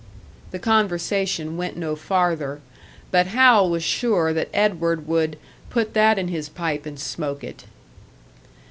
The 0.49 0.57
conversation 0.57 1.57
went 1.57 1.77
no 1.77 1.95
farther 1.95 2.59
but 3.11 3.27
Hal 3.27 3.69
was 3.69 3.83
sure 3.83 4.33
that 4.33 4.49
Edward 4.51 5.07
would 5.07 5.37
"put 5.69 5.93
that 5.93 6.17
in 6.17 6.27
his 6.29 6.49
pipe 6.49 6.87
and 6.87 6.99
smoke 6.99 7.43
it." 7.43 7.65